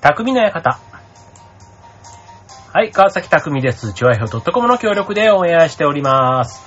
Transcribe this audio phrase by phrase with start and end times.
[0.00, 0.78] 匠の館。
[2.72, 3.92] はい、川崎匠です。
[3.92, 6.62] チュアヒョ .com の協力でオンエアしております。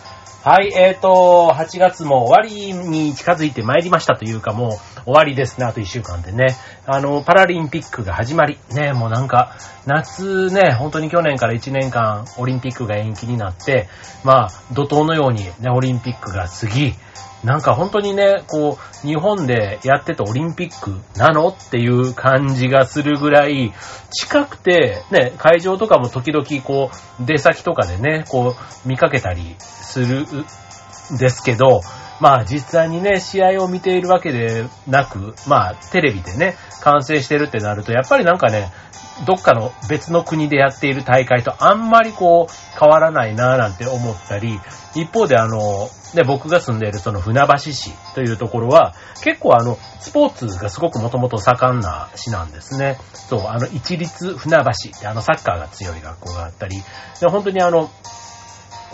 [0.48, 6.56] はい、えーと、8月も終わりに近づいてまいりましたというかもう終わりですね、あと1週間でね。
[6.86, 9.56] あの、パラリンピックが始まり、ね、もうなんか、
[9.88, 13.88] 夏ね、本当に去年から1年間オリンピックが延期になって、
[14.24, 16.94] まあ、怒涛のようにね、オリンピックが過ぎ、
[17.44, 23.74] なんか本当にね、こう、日本でやってたオリンピックなのっていう感じがするぐらい、
[24.12, 31.82] 近くて、ね、会場とかも時々こう、出先とかでね、こう、見かけたりするんですけど、
[32.22, 38.72] まあ実際にね、試合を見ているわけでなく、まあテレビでね、観戦してるってなると、やっぱりなんかね、
[39.26, 44.60] どっかの別の国でやっている大会とあんまりこう変わらないなぁなんて思ったり、
[44.96, 52.98] 一方であの、で、僕が住んでいるその船橋市というところは、結構あの、スポーツがすごくもともと盛んな市なんですね。
[53.14, 56.78] そう、あの、一律船橋ってあのサッカーが強い学校があったり、
[57.20, 57.90] で本当にあの、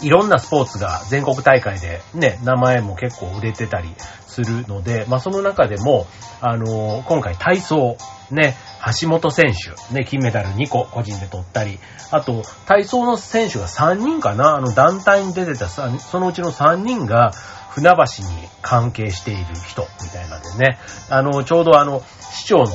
[0.02, 3.90] いろんなスポーツが全国大会でね、名前も結構売れてたり
[4.28, 6.08] するので、まあその中でも、
[6.42, 7.98] あの今回体操、
[8.32, 8.56] ね、
[9.02, 11.80] 橋本選手、ね、金メダル2個個人で取ったり、
[12.12, 17.34] あと、体操の選手が3人かな、あの団体に出てた3そのうちの3人が、
[17.80, 20.78] 船橋に関係している人みたいなんでね、
[21.10, 22.72] あの、ちょうどあの、市長の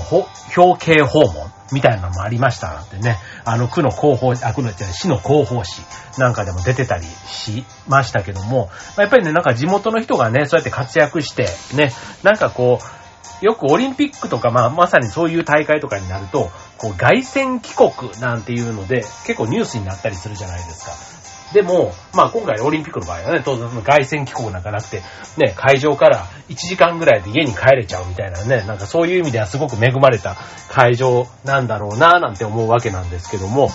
[0.56, 5.82] 表敬訪問みたいなのもありましたなんてね、あの、区の広報、あ、区の、市の広報誌
[6.18, 21.23] なんかでも出てたりしましたけども、やっぱりね、なんか地元の人がね、そうやって活躍して、ね、なんかこう、よくオリンピックとか、まあ、まさにそういう大会とかになると、こう、凱旋帰国なんていうので、結構ニュースになったりするじゃないですか。
[21.54, 25.02] でも、まあ今回オリンピックの場合はね、当然その凱旋帰国なんかなくて、
[25.38, 30.36] ね、会場から1時間ぐらいで家に帰れちゃうみたいなね、なんかそういう意味ではすごく恵まれた
[30.68, 33.68] 会場なんだろうな、なんて思うわけなんですけども、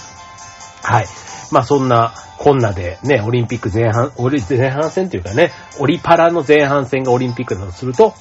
[0.83, 1.05] はい。
[1.51, 8.13] まあそんな、こんなでね、オリンピック前半、オリ前半戦というかね、オリパラの前半戦がオリンピックだとすると、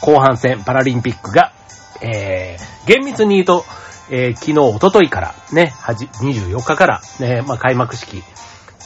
[0.00, 1.52] 後半戦パラリンピックが、
[2.00, 3.64] えー、厳密に言うと、
[4.10, 8.22] えー、昨日、おとといからね、はじ、24日からね、まあ開幕式、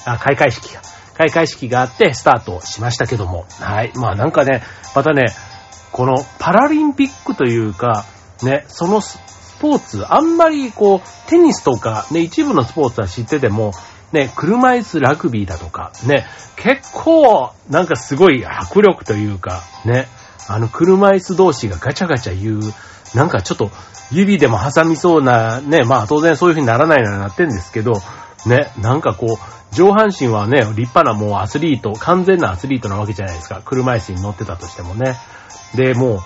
[0.05, 0.83] あ、開会式が、
[1.15, 3.93] 開会式があってスタートしましたけども、はい。
[3.95, 4.63] まあなんかね、
[4.95, 5.25] またね、
[5.93, 8.05] このパラリンピックというか、
[8.43, 9.19] ね、そのス
[9.61, 13.73] ポーツ、あんまりこう、テニスとか、ね、一部のスポーツは知ってても、
[14.13, 16.27] ね、車椅子ラグビーだとか、ね、
[16.57, 20.09] 結構、なんかすごい迫力というか、ね、
[20.49, 22.75] あの車椅子同士がガチャガチャ言う、
[23.15, 23.71] なんかちょっと
[24.13, 27.93] 指でも挟みそうな、ね、まあ当然そういう風にならないようになってんですけど、
[28.47, 33.63] ね、なんかこう、上半身はね、立派なもうアスリート、完全なアスリートなわけじゃないですか。
[33.65, 35.17] 車椅子に乗ってたとしてもね。
[35.75, 36.21] で、もう、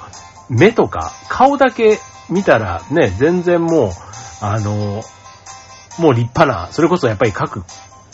[0.49, 1.99] 目とか、顔だけ
[2.29, 3.91] 見たらね、全然もう、
[4.41, 5.03] あの、
[5.99, 7.65] もう立派な、それこそやっぱり各、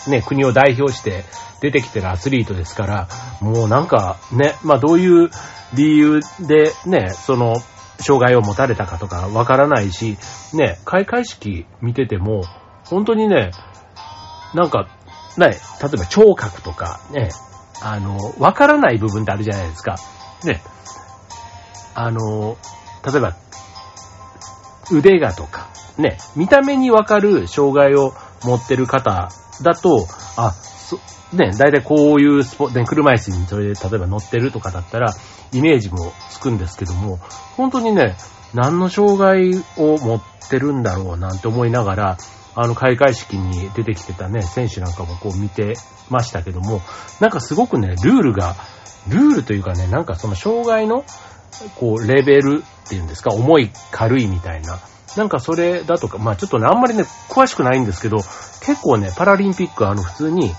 [0.09, 1.25] ね、国を代表して
[1.61, 3.09] 出てきてるアスリートですから、
[3.41, 5.31] もうなんかね、まあどういう
[5.75, 7.55] 理由でね、その、
[8.01, 10.17] 障害を持たれたかとかわからないし、
[10.55, 12.43] ね、開会式見てても、
[12.85, 13.53] 本当にね、
[14.55, 14.89] なんか、
[15.39, 17.31] ね、例えば聴覚とか、ね、
[17.81, 19.97] あの、わからない部分ってあるじゃないですか。
[20.45, 20.63] ね、
[21.95, 22.57] あの、
[23.05, 23.35] 例えば、
[24.91, 28.15] 腕がとか、ね、見た目にわかる障害を
[28.45, 29.31] 持ってる方
[29.63, 30.97] だと、あ、そ、
[31.35, 35.13] ね、だいたいこういうスポ、ね、車椅子にそれで例えば乗ってるとかだったら、
[35.53, 37.19] イメージもつくんですけども、
[37.57, 38.17] 本当にね、
[38.55, 42.19] 何の障害を持ってるんだろうなんて思いながら、
[42.55, 45.75] あの、開会式に出てきてたね、選手なんかもこう見て
[46.11, 46.83] ましたけども、
[47.21, 48.57] なんかすごくね、ルールが、
[49.09, 51.05] ルールというかね、なんかその障害の、
[51.77, 54.79] こう、レベルっていうんですか、重い、軽いみたいな。
[55.17, 58.19] なんかそれだとか、まあちょっとね、あんまりね、詳しくないんですけど、
[58.61, 60.55] 結構ね、パラリンピックはあの、普通に、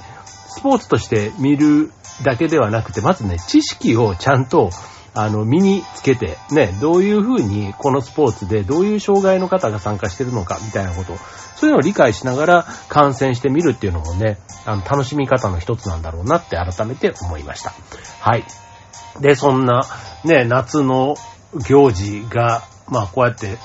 [0.47, 1.91] スポーツとして見る
[2.23, 4.69] だけではなくて、まずね、知識をちゃんと、
[5.15, 11.15] あの、身につけて、ね、どういうふうにこのスポーツでどういう障害の方が参加してるのか、みたいなこと、
[11.55, 17.73] そういうのを理解しながら観戦してみるっていうのもね、あの、楽しみ方の一つなんだろうなって改めて思いました。
[18.19, 18.45] はい。
[19.19, 19.83] で、そんな、
[20.23, 21.15] ね、夏の
[21.67, 23.57] 行事が、まあ、こうやって、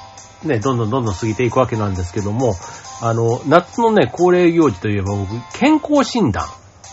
[0.44, 2.54] ね、どんどんどんどん過ぎていくわけなんですけども、
[3.00, 6.46] あの、夏のね、恒例行事といえば僕、健康診断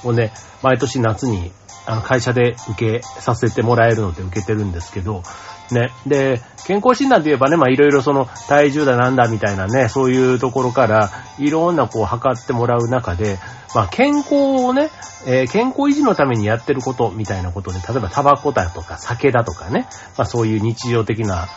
[0.04, 0.32] をね、
[0.62, 1.52] 毎年夏に
[1.88, 5.24] あの、会社で受けさせてもらえるので受けてるんですけど、
[5.72, 5.92] ね。
[6.06, 13.38] で、健康診断といえばね、まあいろいろその体重だなんだみたいなね、そういうところから、いろんなこう測ってもらう中で、
[13.74, 14.90] まあ健康をね、
[15.28, 19.88] えー、健康維持のためにやってることみたいなことで、例えばタバコだとか酒だとかね、
[20.18, 21.48] まあそういう日常的な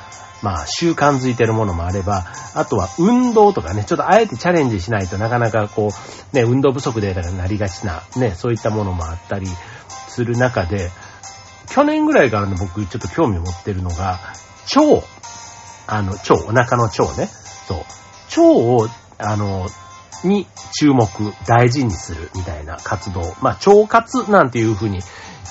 [0.42, 5.90] まあ、習慣づいてるものもあれば、あとは運動とかね、ちょっとあえてチャレンジしないとなかなかこ
[6.32, 9.46] う、ね、運動不足でなりがちな、ね、そういったものもあったり
[10.08, 10.90] する中で、
[11.70, 14.20] 去年ぐらいからの僕ちょっと興味を持ってるのが、
[14.76, 15.06] 腸、
[15.86, 17.26] あの、腸、お腹の腸ね、
[17.66, 17.78] そう、
[18.40, 18.42] 腸
[18.84, 18.88] を、
[19.18, 19.66] あの、
[20.24, 20.46] に
[20.78, 21.08] 注目、
[21.46, 23.20] 大事にするみたいな活動。
[23.40, 25.00] まあ、腸活なんていうふうに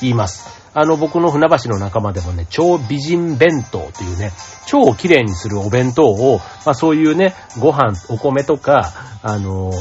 [0.01, 0.56] 言います。
[0.79, 4.31] あの、僕の船橋の仲間でもね、超美人弁当というね、
[4.67, 6.37] 超綺麗にするお弁当を、
[6.67, 8.93] まあそういうね、ご飯、お米とか、
[9.23, 9.71] あの、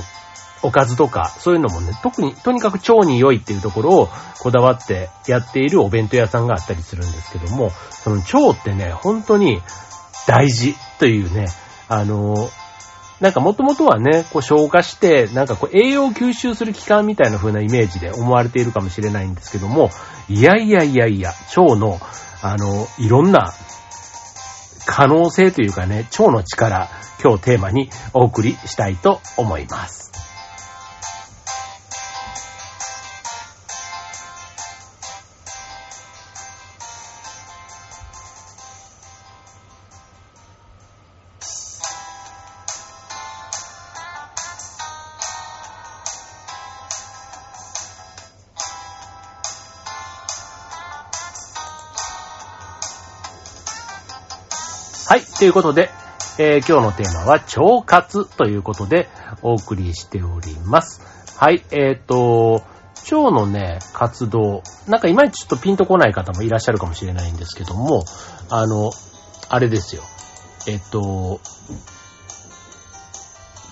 [0.63, 4.09] おかずとか、そういうのもね、特に、とにかく腸に良いっていうところを
[4.41, 9.61] こだわってやっているお弁当屋さんがあったりするんですけども、その腸ってね、本当に
[10.27, 11.45] 大事というね、
[11.89, 12.49] あの、
[13.21, 19.91] なんかもともとはね、こう消化して、なんかこう栄養を吸収する器官みたいな風なイメージで思われているかもしれないんですけども、
[20.29, 21.99] いやいやいやいや、腸の、
[22.43, 23.53] あの、いろんな
[24.85, 26.89] 可能性というかね、腸の力、
[27.23, 30.16] 今日テーマにお送りしたいと思います。
[55.09, 55.21] はい。
[55.21, 55.89] ということで、
[56.37, 59.09] えー、今日のテーマは腸活ということで
[59.41, 61.01] お送りしております。
[61.39, 61.63] はい。
[61.71, 62.65] えっ、ー、と、
[63.13, 68.03] 腸のね、活動、なんかいまいちちょっとピンとこない方もいらっしゃるかもしれないんですけども、
[68.51, 68.91] あの、
[69.49, 70.03] あれですよ。
[70.67, 71.41] えっ、ー、と、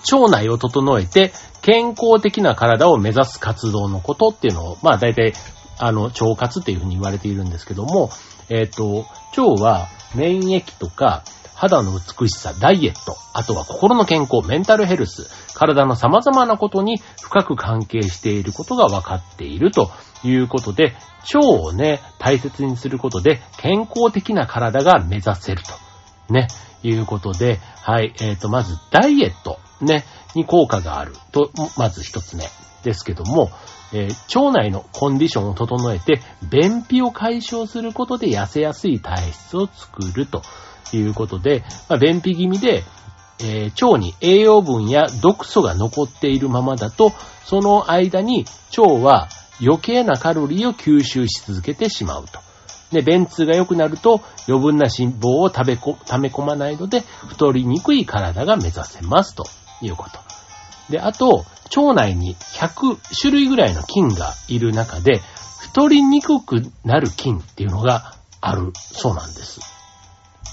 [0.09, 5.33] 腸内を整えて健康的な体を目指す活動のことっていうのを、まあ大体、
[5.79, 8.09] あの、腸活っていうふうに言われているんですけども、
[8.49, 9.05] えっ、ー、と、
[9.37, 11.23] 腸は免疫とか、
[11.55, 19.89] 肌の美しさ、ダイエット、あとは心の健康、メンタルヘルス、体の様々なことに深く関係していることが分かっていると
[20.23, 20.93] いうことで、
[21.33, 26.33] 腸をね、大切にすることで健康的な体が目指せると。
[26.33, 26.47] ね、
[26.83, 30.05] いうことで、はい、えっ、ー、と、まずダイエット、ね、
[30.35, 32.43] に効果があると、まず一つ目
[32.83, 33.49] ですけども、
[33.95, 36.19] えー、腸内のコンディションを整えて、
[36.51, 40.41] 便秘を解消することで痩せやすい体質を作ると
[40.91, 42.83] いうことで、まあ、便秘気味で、
[43.39, 47.13] えー、腸に栄養分や毒素が残っているままだと、
[47.45, 48.45] その間に
[48.77, 49.29] 腸は
[49.61, 52.39] 余計なカロリーを吸収し続けてしまうと。
[52.91, 56.99] で、便通が良くなると余分な脂肪を食べこ、溜め込まないので
[57.29, 59.45] 太りにくい体が目指せますと
[59.81, 60.24] いうこと。
[60.89, 61.45] で、あと、
[61.75, 65.21] 腸内に100種類ぐらいの菌がいる中で、
[65.59, 69.61] 太りにくくなる菌っていうのがあるそうなんです。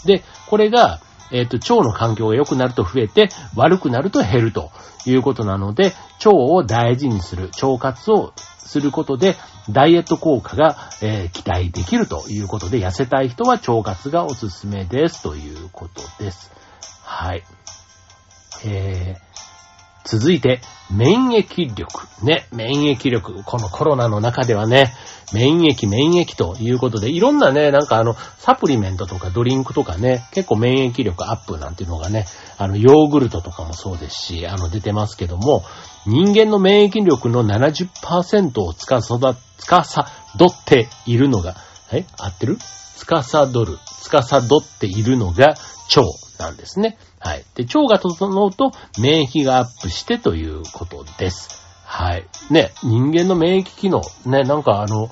[0.06, 1.00] で、これが、
[1.30, 4.70] えっ、ー、と、腸の環境が良くなると増えて、悪くなると減ると
[5.06, 5.94] いうことなので、
[6.24, 9.36] 腸を大事にする、腸活をすることで、
[9.70, 16.50] ダイエット効果が、えー、期待できるということで、痩せたい人は腸活がおすすめですということです。
[17.02, 17.44] はい。
[18.64, 19.31] えー
[20.04, 20.60] 続いて、
[20.90, 21.86] 免疫力。
[22.24, 23.42] ね、免疫力。
[23.44, 24.92] このコロナの中ではね、
[25.32, 32.26] 免疫、免疫ということで、いろんなね、なんかあの、サプリメントとかドリンクとかね、結構免疫力アップなんていうのがね、
[32.58, 35.64] あの、ヨーグルトとかもそうですし、あの、出てますけども、
[36.06, 41.56] 人間の免疫力の70%をつかさど、つかさどっているのが、
[41.92, 42.58] え合ってる？
[42.96, 46.02] つかさどる、つかさどっているのが腸
[46.42, 46.98] なんですね。
[47.18, 47.44] はい。
[47.54, 51.62] で、腸が整うと免疫がアップしてということです。
[51.84, 52.26] はい。
[52.50, 55.08] ね、人間の免疫機能、ね、なんかあの、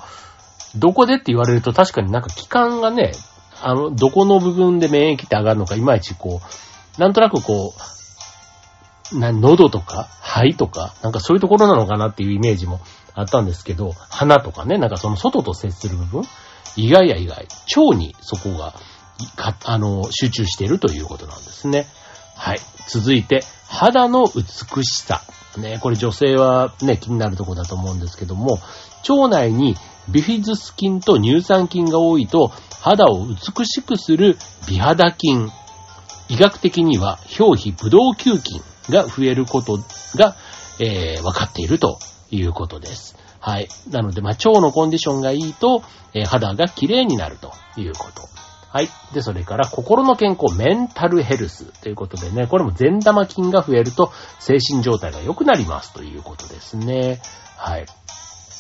[0.76, 3.12] どこでって言われると確かになんか器官がね、
[3.62, 6.40] あの、どこの部分で免疫って上がるのか、いまいちこ
[6.98, 7.74] う、なんとなくこ
[9.12, 12.80] う、な、喉とか、肺とか、なんかそういうところなのかなっていうイメージも
[13.14, 16.22] あったんですけど、鼻とかね、なんかその外と接する部分、
[16.76, 17.46] 意外や意外、
[17.76, 18.74] 腸にそこが、
[19.36, 21.86] か、あの、集中しているということなんですね。
[22.36, 22.60] はい。
[22.88, 25.22] 続いて、肌の美しさ。
[25.56, 28.60] ね、これ女性はね、気になるとこだと思うんですけども、
[29.08, 29.76] 腸内に
[30.08, 35.50] ビフィズス菌と乳酸菌が多いと、肌を美しくする美肌菌。
[36.28, 39.78] 医学的には表皮ブドウ球菌が増えること
[40.14, 40.36] が、
[40.78, 41.98] えー、分かっていると
[42.30, 43.16] いうことです。
[43.40, 43.68] はい。
[43.90, 45.82] なので、まあ、腸のコンディションがいいと、
[46.14, 48.28] えー、肌が綺麗になるということ。
[48.72, 48.88] はい。
[49.12, 57.20] で、それから心の健康、メンタルヘルスということでね、これも善玉菌が増えると精神状態が良くなりますということですね。
[57.56, 57.86] はい。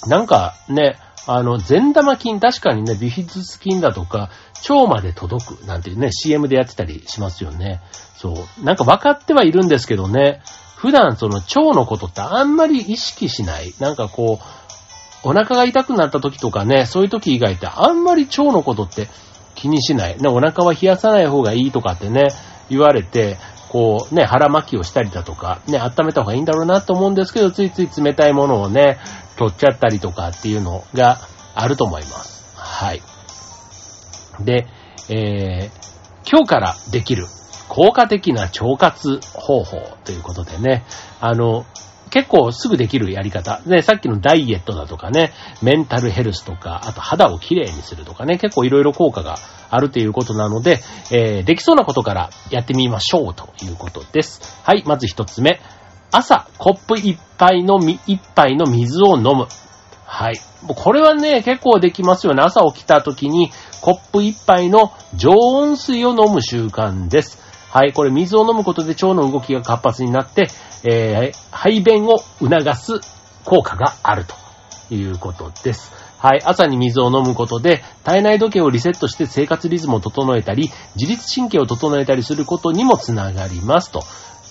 [0.08, 0.98] なんかね、
[1.28, 4.30] あの、善玉菌、確かにね、ビフィズス菌だとか、
[4.68, 7.80] 腸まで届くなんていうね、CM でやってたりしますよね。
[8.16, 8.64] そう。
[8.64, 10.42] なんか分かってはいるんですけどね、
[10.76, 13.74] 普段その腸のことってあんまり意識しない。
[13.78, 19.08] なんかこう、お腹が痛くなった時とかね、そういう時以外ってあんまり腸のことって
[19.60, 20.16] 気にしない。
[20.18, 22.28] ね、お腹は冷やさない方がいいとかってね、
[22.70, 23.36] 言われて、
[23.68, 28.98] こうね、腹巻きをしたりだとか、ね、温めた方がいいんだろうなと思うんですけど、ついつい冷たいものをね、
[29.36, 31.18] 取っちゃったりとかっていうのが
[31.54, 32.56] あると思います。
[32.56, 33.02] はい。
[34.40, 34.66] で、
[35.10, 37.26] えー、今日からできる
[37.68, 40.84] 効果的な腸活方法ということでね、
[41.20, 41.64] あの、
[42.10, 43.60] 結構すぐできるやり方。
[43.66, 49.38] ね、さっきのダイエットだとかね、メンタルヘルスとか、あと肌をきれいにするとかね、結構いろいろ効果が
[49.70, 54.60] あるということなので、えー、できそうなことからやってみましょうということです。
[54.64, 55.60] はい、まず一つ目。
[56.12, 59.46] 朝、コップ一杯のみ、一杯の水を飲む。
[60.04, 60.40] はい。
[60.62, 62.42] もうこれはね、結構できますよね。
[62.42, 67.49] 朝起きた時に、コップ一杯の常温水を飲む習慣です。
[67.70, 70.48] はい、これ水を飲むことで腸の動きが活発になって、
[70.82, 73.00] えー、排便を促す
[73.44, 74.34] 効果があると
[74.94, 75.92] いうことです。
[76.18, 76.42] はい。
[76.44, 84.02] 朝に水を飲むことで、体内時計をリセットして生活リズムを整えたり、自律神経を整えたりすることにもつながりますと。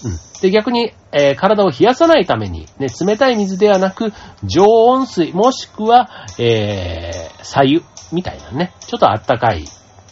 [0.06, 0.18] うん。
[0.42, 4.14] で、逆に、えー、体を冷やさないために、ね、冷たい水ではなく、
[4.46, 6.10] 常温水、もしくは、
[6.40, 9.66] えー、左右みたいなね、ちょっとあったかい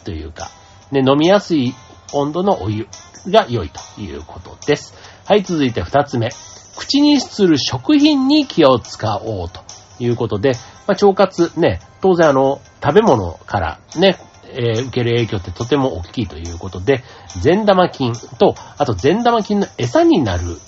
[0.04, 0.50] というか、
[0.92, 1.74] ね、飲みやすい
[2.12, 2.86] 温度のお湯
[3.28, 4.94] が良いということです。
[5.24, 6.30] はい、続いて二つ目。
[6.76, 9.60] 口にする食品に気を使おうと
[9.98, 10.52] いうことで、
[10.86, 14.16] まあ、腸活ね、当然あの、食べ物からね、
[14.52, 17.02] えー、受ける影響ってとても大きいということで、
[17.40, 20.58] 善玉菌と、あと善玉菌の餌になる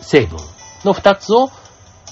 [0.00, 0.38] 成分
[0.84, 1.50] の二つを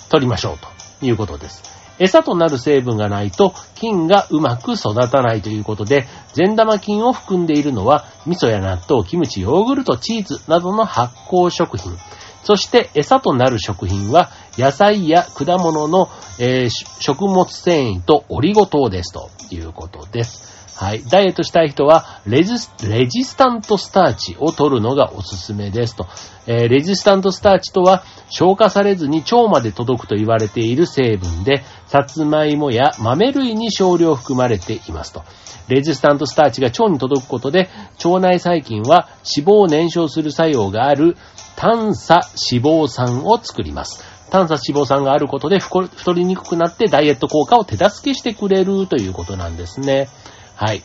[0.09, 1.82] 取りましょうということです。
[2.03, 11.97] 餌となる成分がないと菌がうまく育たないということで、善玉菌を含んでいるのは味噌や納豆、キムチ、ヨーグルト、チーズなどの発酵食品。
[12.43, 16.09] そして餌となる食品は野菜や果物の、
[16.41, 20.52] えー、食物繊維とオリゴ糖ですということです。
[20.75, 21.05] はい。
[21.05, 22.55] ダイエットしたい人はレジ、
[22.89, 26.07] レジスタントスターチを取るのがおすすめですと。
[26.47, 35.25] えー、レジスタントスターチとは消化されずに腸まで届くと言われている成分で、さつまいもや豆類に少量含まれていますと。
[35.69, 37.69] レジスタントスターチが腸に届くことで、
[38.05, 41.17] 腸内細菌は脂肪を燃焼する作用がある
[41.57, 44.03] 炭鎖脂肪酸を作ります。
[44.31, 50.09] 炭鎖脂肪酸があることで太りにくくなってダイエット効果を手助けしてくれるということなんですね。
[50.57, 50.83] はい。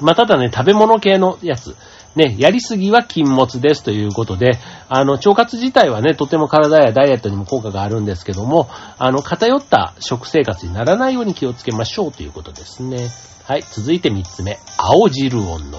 [0.00, 1.76] まあ、ただね、食べ物系のやつ、
[2.14, 4.52] ね、やりすぎは禁物ですということで、
[4.88, 8.68] あの、腸活自体はね、とても体やダイエットにも効果があるんですけども、
[8.98, 13.08] あの、偏った食生活にならないように気をつけましょうということですね。
[13.44, 15.78] はい、続いて3つ目、青汁を飲む。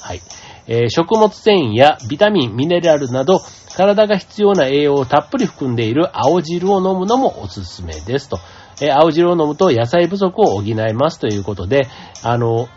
[0.00, 0.22] はい。
[0.66, 3.40] えー、食物繊維やビタミン、ミネラルなど、
[3.76, 8.38] 体が必要な栄養をたっぷり含んでいる青汁を飲むのもおすすめですと。
[8.80, 11.88] え青汁を飲むと野菜不足を補いますということで、
[12.22, 12.68] あの、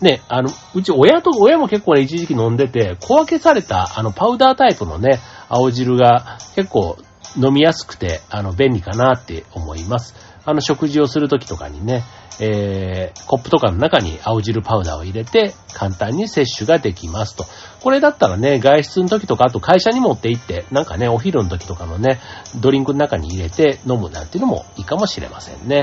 [0.00, 6.98] ね、あの、うち親と、親も結構ね、一時期飲んでて、小分けされた、あの、パウダータイプのね、青汁が結構
[7.36, 10.14] 飲みやすくて、あの、便利かなって思います。
[10.44, 12.04] あの、食事をするときとかにね、
[12.40, 17.44] えー、コップとかの中に青汁パウダーを入れて、簡単に摂取ができますと。
[17.80, 22.20] これだったらね、外出の時とか、あと会社に持って行って、なんかね、お昼の時とかのね、
[22.60, 25.82] ドリンクの中に入れて飲むなんていうのもいいかもしれませんね。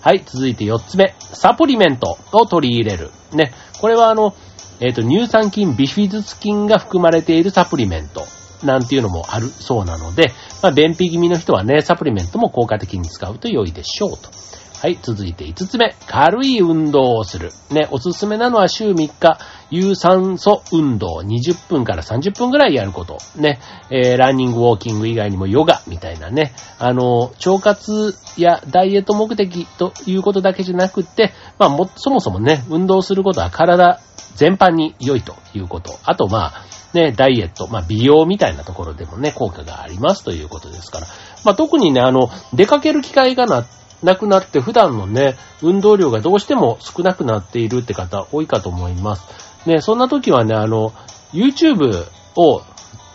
[0.00, 1.14] はい、続いて4つ目。
[1.20, 3.10] サプリメントを取り入れる。
[3.32, 4.34] ね、これはあの、
[4.80, 8.24] えっ、ー、と、乳酸菌、ビフィズス菌が含まれているサプリメント。
[8.64, 10.32] なんていうのもあるそうなので、
[10.62, 14.30] まあ、便秘気味の人はね、サプリメントも効果的に使うと良いでしょうと。
[14.82, 15.94] はい、続いて5つ目。
[16.08, 17.52] 軽い運動をする。
[17.70, 19.38] ね、おすすめなのは週3日、
[19.70, 23.18] 有酸素運動20分から30分ぐらいやること。
[23.36, 23.60] ね、
[23.90, 34.00] えー、ランニング、ウォーキング以外にもヨガみたいなね、あの、腸活やダイエット目的ということだけじゃなくて、まあも、そもそもね、運動することは体
[34.34, 35.96] 全般に良いということ。
[36.02, 36.52] あと、まあ、
[36.92, 41.06] ね、ダイエット、まあ、美容みたいなところでもね、効果がありますということですから。
[41.44, 43.64] まあ、特にね、あの、出かける機会がな、
[44.02, 49.68] なくなって普段のね、運動量がどうしても少なくなっているって方多いかと思います。
[49.68, 50.92] ね、そんな時はね、あの、
[51.32, 52.06] YouTube
[52.36, 52.62] を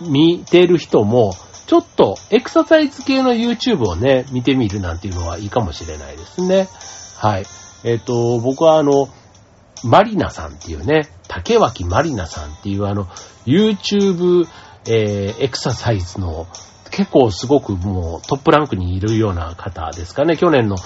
[0.01, 1.34] 見ている人も、
[1.67, 6.70] ちょっとエクササイズ系の YouTube をね、見てみるなんていうのはいいかもしれないですね。
[7.17, 7.46] はい。
[7.84, 9.10] えっ、と、僕はあの、
[9.84, 13.08] マリナさんっていうね、竹脇マリナさんっていうあの、
[13.46, 14.48] YouTube、
[14.86, 16.48] えー、エクササイズの
[16.98, 20.36] 結構すごくもうトップランクにいるような方ですかね。
[20.36, 20.77] 去年の、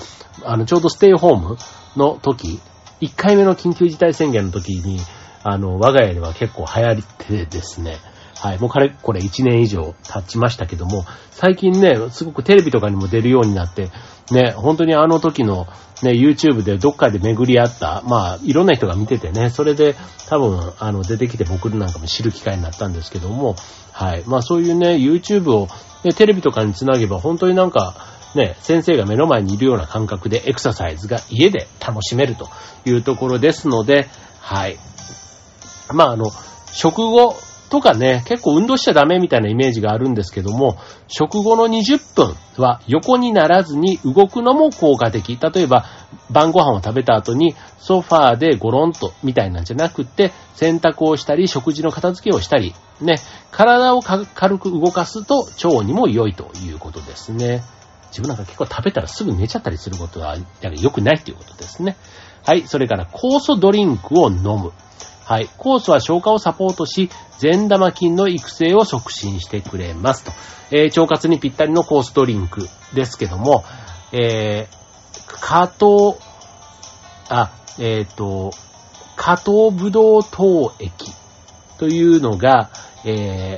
[0.43, 1.57] あの、ちょうどステイホーム
[1.95, 2.59] の時、
[2.99, 4.99] 1回目の緊急事態宣言の時に、
[5.45, 7.95] あの、我が家では結構流行ってですね、
[8.37, 13.89] はい、もうかれ、これ1年以上経ちましたけども、最近ね、すごくテレビとかにも出るようになって、
[14.31, 15.65] ね、本当にあの時の
[16.03, 19.95] ね、YouTube でどっかで巡り合った、まあ、いろんな人が見ててね、それで
[20.27, 23.55] 多分、あの、出てきて僕なんかも知る機会になったんですけども、
[23.91, 24.23] はい。
[24.25, 25.67] まあそういうね、YouTube を、
[26.03, 27.95] で、テレビとかにつなげば本当になんか、
[28.35, 32.49] ね、先生が目の前にいるような感覚でエクササイズが家で楽しめると
[32.85, 34.07] いうところですので、
[34.39, 34.77] はい。
[35.93, 36.31] まああの、
[36.71, 37.35] 食後
[37.71, 45.39] とかね、結構運動しちゃダメみたいなイメージがあるんですけども、食後の20分は横にならずに動くのも効果的。
[45.41, 45.85] 例えば、
[46.29, 53.15] 晩ご飯を食べた後にソファーでゴロンとみたいなんじゃなくって、洗濯をしたり、食事の片付けをしたり、ね、
[53.51, 54.25] 体を軽
[54.57, 57.63] く動かすと腸にも良いということですね。
[58.09, 61.95] 自分なんか結構食べたらすぐ寝ちゃったりすることは良くないということですね。
[62.43, 62.67] はい。
[62.67, 64.73] それから、酵素ドリンクを飲む。
[65.31, 65.47] はい。
[65.57, 70.33] 酵素は消化をサポートし、善玉菌の育成を促進してくれますと。
[70.71, 73.63] えー、腸活にぴったりの酵素ドリンクですけども、
[74.11, 76.19] えー、加糖、
[77.29, 78.51] あ、えっ、ー、と、
[79.15, 81.13] 加糖ブドウ糖液
[81.77, 82.69] というのが、
[83.05, 83.55] え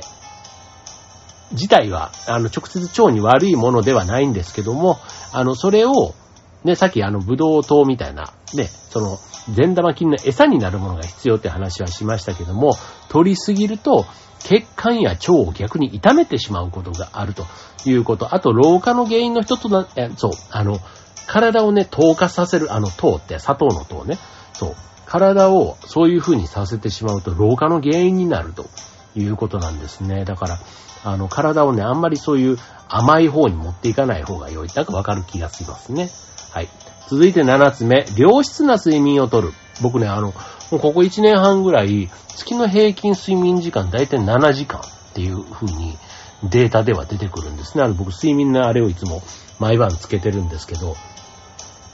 [1.50, 5.00] 自体は、あの、直接腸に悪いものではないんですけども、
[5.32, 6.14] あの、それを、
[6.62, 9.18] ね、さっきあの、ブドウ糖みたいな、ね、その、
[9.50, 12.72] 善玉菌の餌になるものが必要って話はしましたけども、
[13.08, 14.06] 取りすぎると、
[14.40, 17.46] 血管や腸を逆に痛めてしまうことがあると
[17.86, 18.34] いうこと。
[18.34, 20.78] あと、老化の原因の一つな、え、そう、あの、
[21.26, 24.18] 体をね、糖化させる、あの糖って砂糖の糖ね。
[24.52, 24.76] そう。
[25.06, 28.66] 体をそういう風にさせてしまうと、老化の原因になると
[29.14, 30.24] いうことなんですね。
[30.24, 30.58] だから、
[31.04, 32.58] あの、体をね、あんまりそういう
[32.88, 34.68] 甘い方に持っていかない方が良い。
[34.74, 36.10] なんかわかる気がしますね。
[36.54, 36.68] はい。
[37.08, 39.52] 続いて7つ目、良質な睡眠をとる。
[39.82, 40.32] 僕ね、あの、
[40.70, 44.82] ここ1年半ぐらい、月の平均睡眠時間だいたい7時間っ
[45.14, 45.98] ていう風に
[46.44, 47.82] データでは出てくるんですね。
[47.82, 49.22] あの僕睡眠のあれをいつも
[49.58, 50.96] 毎晩つけてるんですけど、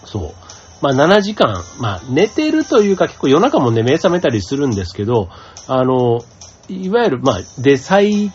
[0.05, 0.35] そう。
[0.83, 5.31] まあ7時間、まあ寝てるというか結構夜中もね、目覚めたりするんですけど、
[5.69, 6.21] あの、
[6.69, 8.31] いわゆる、まあ、で、最、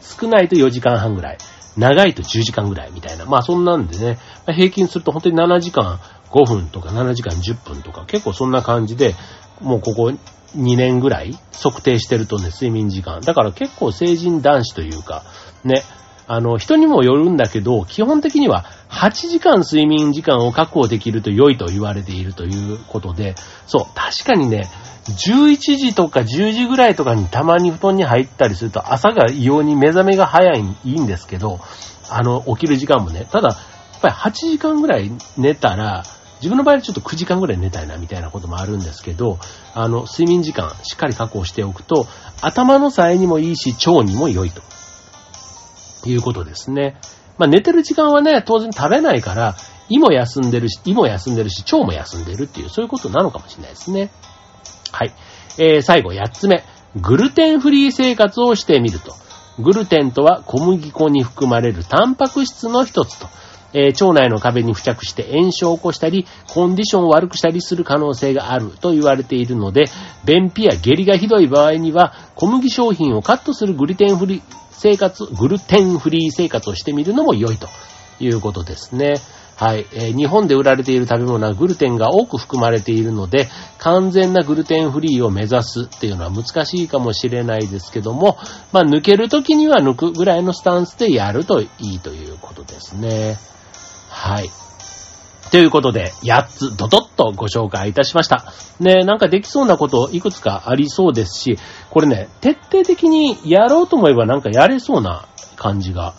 [0.00, 1.38] 少ないと4時間半ぐらい。
[1.76, 3.24] 長いと10時間ぐらいみたいな。
[3.24, 9.14] まあそんなんでね、平均すると本当に7時間5分とか7時間10分とか結構そんな感じで、
[9.60, 10.12] もうここ
[10.56, 13.20] 2年ぐらい測定してるとね、睡眠時間。
[13.20, 15.24] だから結構成人男子というか、
[15.64, 15.82] ね、
[16.26, 23.34] あの、人にもよるんだけど、基本的には8時間睡眠時間を確保できると良いと言われているということで、
[23.66, 24.68] そう、確かにね、
[25.06, 31.60] 11時とか10時ぐらいとかにたまに布団に入ったりすると朝が異様に目覚めが早い、いいんですけど、
[32.08, 36.04] あの、起きる時間もね、ただ、やっぱり8時間ぐらい寝たら、
[36.36, 39.38] 自分の場合はちょっと9時間ぐらい寝たいなみたいなこともあるんですけど、
[39.74, 42.06] あの、睡眠時間しっかり確保しておくと、
[42.42, 44.62] 頭のさえにもいいし、腸にも良いと。
[46.06, 46.96] いうことですね。
[47.38, 49.56] まあ寝てる時間はね、当然食べないから、
[49.88, 54.10] 胃も休んでるし、胃も休んでるし、腸も休んでるっていう、そういうことなのかもしれないですね。
[54.94, 55.12] はい。
[55.58, 56.62] えー、最後、8つ目。
[56.94, 59.12] グルテンフリー生活をしてみると。
[59.58, 63.26] グルテンとは小麦粉に含まれるタンパク質の一つと。
[63.72, 69.86] えー、腸内の壁に付着して炎症を起こしたり、コンディションを悪くしたりする可能性があると言われているので、
[70.24, 77.68] 便秘や下痢がひどい場合には、小麦商品をカットするグルテンフリー生活、グルテンフリー生活をしてみるのも良いと
[78.20, 79.14] いうことですね。
[79.56, 88.36] はい、えー、日本で売られている食べ物はグルテンが多く含まれているので、完全なグルテンフリーを目指すっていうのは難しいかもしれないですけども、
[88.72, 93.38] まあ、抜けるときには抜くぐらいのスタンスでやるといいということですね。
[94.08, 94.50] はい。
[95.50, 98.52] ということで、8つドドッとご紹介いたしました。
[98.80, 101.58] ね、なんかできそうなこといくつかありそうですし、
[101.90, 106.14] これね、徹底的にやろうと思えばなんかやれそうな感じが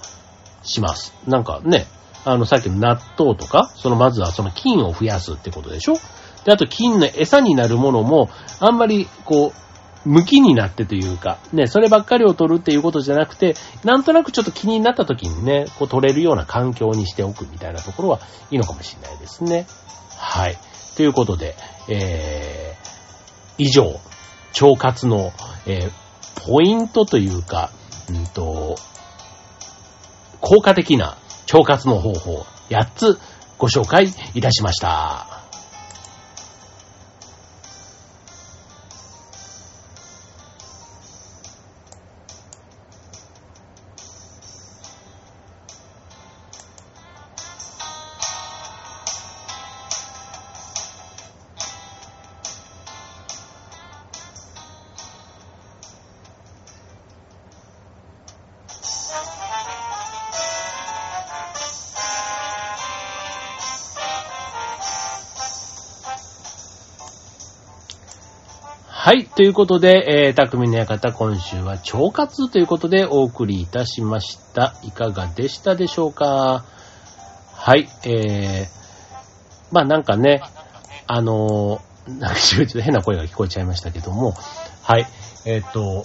[0.63, 1.13] します。
[1.27, 1.85] なんかね、
[2.25, 5.93] あの、さっきの納豆とか、そのまずはその菌を増やすってことでしょ？
[6.43, 18.19] で、あと菌の餌になるものも、あんまり、こう、向きになってというか、ね、そればっかりを取るっていうことじゃなくて、なんとなくちょっと気になった時にね、こう取れるような環境にしておくみたいなところは
[18.51, 19.65] いいのかもしれないですね。
[20.15, 20.57] はい。
[20.95, 21.55] ということで、
[21.89, 23.99] えー、以上、
[24.61, 25.33] 腸活の、
[25.65, 25.91] えー、
[26.47, 27.71] ポイントというか、
[28.09, 28.75] うんと、
[30.39, 31.17] 効果的な
[31.51, 33.19] 腸活の方法8つ
[33.57, 35.34] ご紹介いたしました。
[69.05, 69.25] はい。
[69.25, 74.73] ということで、えー、匠の館、今週は腸活ということでお送りいたしました。
[74.81, 76.65] いかがでしたでしょうか？
[77.53, 77.87] はい。
[78.03, 78.67] えー、
[79.71, 80.41] まあなんかね、
[81.05, 84.33] あのー、なんかちょっと変な声が聞こえちゃいましたけども、
[84.81, 85.05] はい。
[85.45, 86.03] えっ、ー、と、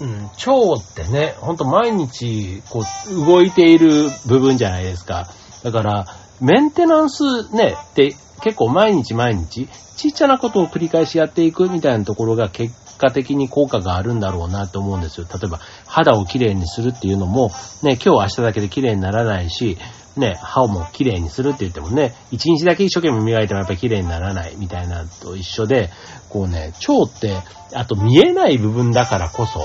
[0.00, 5.26] うん、腸ってね、ほんと毎日、こう、動いている部分じゃないですか。
[5.62, 6.06] だから、
[6.40, 7.22] メンテナンス
[7.54, 15.26] ね、って結構毎日毎日、ちっちゃなことを繰り返しやっていくみたいなところが結果的に効果があるんだろうなと思うんですよ。
[15.30, 17.50] 例えば、肌をきれいにするっていうのも、
[17.82, 19.76] ね、今日明日だけできれいにならないし、
[20.16, 25.90] ね、歯をもきれいにするって言ってもね、一日だけ一生懸命磨いてもやっぱりきれいにならないみたいなと一緒で、
[26.28, 27.36] こうね、腸って、
[27.74, 29.60] あと見えない部分だからこそ、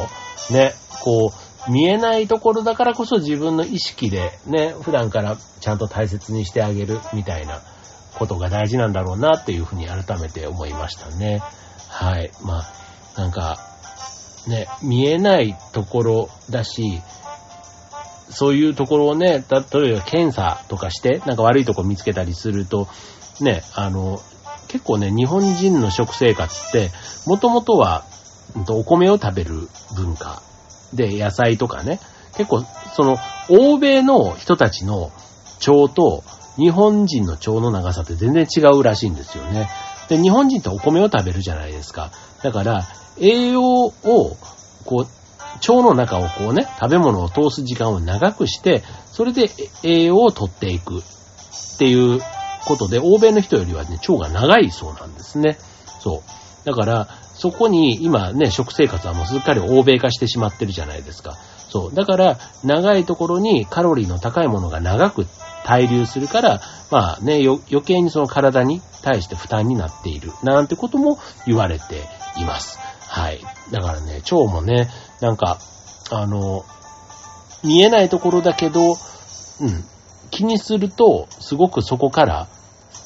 [0.54, 7.62] ね、こう、見えないところだからこそ自分の意識でね、普段からちゃんと大切にしてあげるみたいな
[8.18, 11.42] ことが大事なんだろうなっていうふうに改めて思いましたね。
[11.90, 12.32] はい。
[12.44, 13.58] まあ、なんか、
[14.48, 17.02] ね、見えないところだし、
[18.30, 22.88] そういうところをね、例えば検査とかして、なんか悪いとこ見つけたりすると、
[23.42, 24.20] ね、あの、
[24.68, 26.92] 結構ね、日本人の食生活って、
[27.26, 28.06] もともとは、
[28.70, 30.42] お米を食べる文化
[30.96, 32.00] で、野菜とかね、
[32.36, 32.64] 結構、
[32.96, 33.18] その、
[33.50, 35.12] 欧米の人たちの
[35.68, 36.24] 腸と、
[36.58, 39.70] 日本人の腸の長さって全然違うらしいんですよね。
[40.08, 42.12] で、日本人ってお米を食べるじゃないですか。
[42.44, 42.84] だから、
[43.20, 43.92] 栄養を、
[44.86, 45.08] こう、
[45.56, 49.50] 腸の中をこうね、食べ物を通す時間を長くして、それで
[49.84, 52.22] 栄養を取っていくっていう
[52.66, 55.58] ことで、欧米の人よりはね、腸が長いそうなんですね。
[56.00, 56.24] そ
[56.64, 56.68] う。
[56.68, 57.08] だから、
[57.46, 61.38] そこに今ね、食生活はもうすっかり欧米化してしまってるじゃないですか。
[61.70, 61.94] そう。
[61.94, 65.28] だから、長いところにカロリーの高いものが長く
[65.64, 72.02] 滞留するから、まあね、余計にその体に対して負担になっている、なんてことも言われて
[72.36, 72.80] います。
[73.08, 73.40] はい。
[73.72, 74.90] だからね、腸もね、
[75.22, 75.60] なんか、
[76.10, 76.66] あの、
[77.64, 78.98] 見えないところだけど、うん、
[80.32, 82.48] 気にすると、すごくそこから、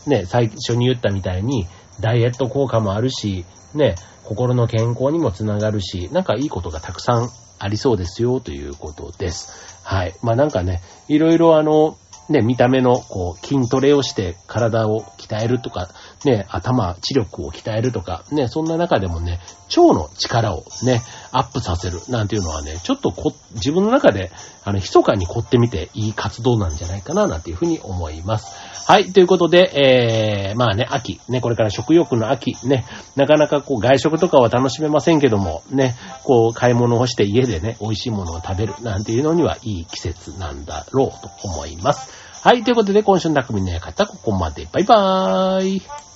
[0.07, 1.67] ね、最初に言ったみたいに、
[1.99, 3.95] ダイエット効果もあるし、ね、
[4.29, 9.81] 心の健康にもつながるし、なんかいいことがたくさんありそうですよということです。
[9.83, 10.13] はい。
[10.21, 11.97] まあなんかね、いろいろあの、
[12.29, 15.89] ね、見た目の、こう、筋トレをして体を鍛えるとか、
[16.25, 19.39] ね、頭、知力を鍛えるとか、ね、そんな中でもね、
[19.75, 21.01] 腸の力をね、
[21.31, 24.31] アップさせるなんていうのはね、ちょっとこ、自分の中で、
[24.65, 28.53] あの、密かに凝ってみていい活動なんじゃないかな、なんていうふうに思います。
[28.85, 42.11] はい、ということで、えー、まあね、秋、ね、これから食欲の秋、ね、なかなかこう、外食とかは楽しめませんけども、ね、こう、買い物をして家でね、美味しいものを食べる、なんていうのにはいい季節なんだろうと思います。
[42.41, 44.67] はい、ということで今週の匠の館ここまで。
[44.71, 46.08] バイバーイ。